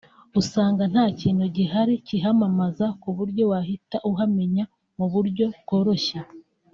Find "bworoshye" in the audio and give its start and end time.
5.63-6.19